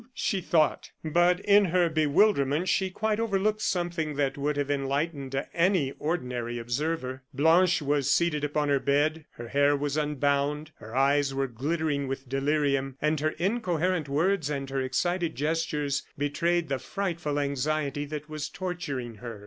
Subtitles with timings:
[0.15, 0.89] she thought.
[1.05, 7.21] But in her bewilderment she quite overlooked something that would have enlightened any ordinary observer.
[7.35, 12.27] Blanche was seated upon her bed, her hair was unbound, her eyes were glittering with
[12.27, 18.49] delirium, and her incoherent words and her excited gestures betrayed the frightful anxiety that was
[18.49, 19.39] torturing her.